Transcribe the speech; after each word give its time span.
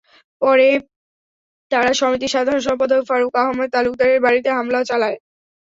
পরে 0.41 0.67
তারা 1.71 1.91
সমিতির 1.99 2.33
সাধারণ 2.35 2.61
সম্পাদক 2.67 3.01
ফারুক 3.09 3.33
আহম্মদ 3.41 3.69
তালুকদারের 3.73 4.19
বাড়িতেও 4.25 4.57
হামলা 4.57 4.79
চালায়। 4.89 5.17